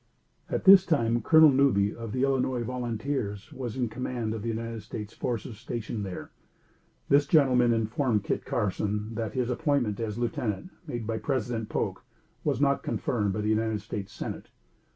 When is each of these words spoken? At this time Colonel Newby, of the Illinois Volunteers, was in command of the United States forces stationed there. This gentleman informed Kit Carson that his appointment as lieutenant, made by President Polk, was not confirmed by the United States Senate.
At 0.49 0.63
this 0.63 0.83
time 0.83 1.21
Colonel 1.21 1.51
Newby, 1.51 1.93
of 1.93 2.11
the 2.11 2.23
Illinois 2.23 2.63
Volunteers, 2.63 3.53
was 3.53 3.77
in 3.77 3.87
command 3.87 4.33
of 4.33 4.41
the 4.41 4.47
United 4.49 4.81
States 4.81 5.13
forces 5.13 5.59
stationed 5.59 6.03
there. 6.03 6.31
This 7.09 7.27
gentleman 7.27 7.71
informed 7.71 8.23
Kit 8.23 8.43
Carson 8.43 9.13
that 9.13 9.33
his 9.35 9.51
appointment 9.51 9.99
as 9.99 10.17
lieutenant, 10.17 10.71
made 10.87 11.05
by 11.05 11.19
President 11.19 11.69
Polk, 11.69 12.03
was 12.43 12.59
not 12.59 12.81
confirmed 12.81 13.33
by 13.33 13.41
the 13.41 13.49
United 13.49 13.81
States 13.81 14.11
Senate. 14.11 14.49